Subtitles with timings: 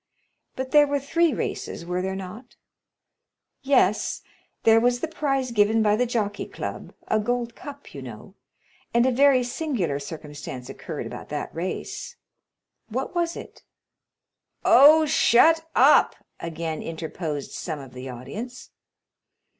[0.55, 2.55] "But there were three races, were there not?"
[3.61, 4.23] "Yes;
[4.63, 9.43] there was the prize given by the Jockey Club—a gold cup, you know—and a very
[9.43, 12.15] singular circumstance occurred about that race."
[12.89, 13.61] "What was it?"
[14.65, 18.71] "Oh, shut up!" again interposed some of the audience.